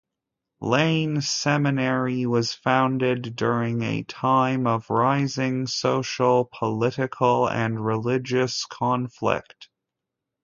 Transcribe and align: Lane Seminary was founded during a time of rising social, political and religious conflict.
Lane 0.61 1.21
Seminary 1.21 2.25
was 2.25 2.55
founded 2.55 3.35
during 3.35 3.83
a 3.83 4.01
time 4.01 4.65
of 4.65 4.89
rising 4.89 5.67
social, 5.67 6.49
political 6.51 7.47
and 7.47 7.85
religious 7.85 8.65
conflict. 8.65 9.69